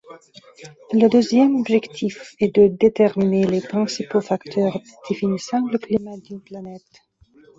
Le 0.93 1.09
deuxième 1.09 1.57
objectif 1.57 2.33
est 2.39 2.55
de 2.55 2.69
déterminer 2.75 3.45
les 3.45 3.61
principaux 3.61 4.19
facteurs 4.19 4.81
définissant 5.07 5.63
le 5.67 5.77
climat 5.77 6.17
d'une 6.17 6.41
planète. 6.41 7.03